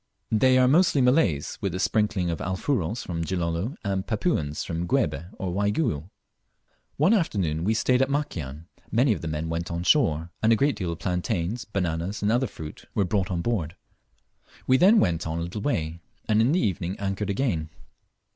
They 0.31 0.57
are 0.57 0.67
mostly 0.67 0.99
Malays, 0.99 1.59
with 1.61 1.75
a 1.75 1.79
sprinkling 1.79 2.31
of 2.31 2.39
Alfuros 2.41 3.03
from 3.05 3.23
Gilolo, 3.23 3.75
and 3.85 4.07
Papuans 4.07 4.63
from 4.63 4.87
Guebe 4.87 5.25
or 5.37 5.53
Waigiou. 5.53 6.09
One 6.97 7.13
afternoon 7.13 7.63
we 7.63 7.75
stayed 7.75 8.01
at 8.01 8.09
Makian; 8.09 8.65
many 8.91 9.13
of 9.13 9.21
the 9.21 9.27
men 9.27 9.47
went 9.47 9.69
on 9.69 9.83
shore, 9.83 10.31
and 10.41 10.51
a 10.51 10.55
great 10.55 10.75
deal 10.75 10.91
of 10.91 10.97
plantains, 10.97 11.65
bananas, 11.65 12.23
and 12.23 12.31
other 12.31 12.47
fruits 12.47 12.85
were 12.95 13.05
brought 13.05 13.29
on 13.29 13.43
board. 13.43 13.75
We 14.65 14.77
then 14.77 14.99
went 14.99 15.27
on 15.27 15.37
a 15.37 15.43
little 15.43 15.61
way, 15.61 15.99
and 16.27 16.41
in 16.41 16.51
the 16.51 16.59
evening 16.59 16.95
anchored 16.97 17.29
again. 17.29 17.69